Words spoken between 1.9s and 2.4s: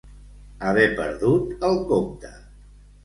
compte.